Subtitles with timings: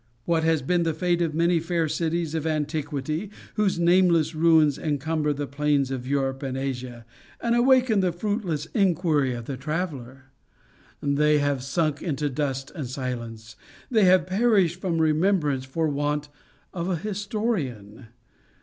[0.25, 5.31] What has been the fate of many fair cities of antiquity, whose nameless ruins encumber
[5.31, 7.05] the plains of Europe and Asia,
[7.39, 10.31] and awaken the fruitless inquiry of the traveler?
[11.03, 13.55] They have sunk into dust and silence
[13.91, 16.29] they have perished from remembrance for want
[16.73, 18.07] of a historian!